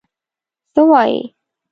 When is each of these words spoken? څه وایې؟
څه 0.73 0.81
وایې؟ 0.89 1.21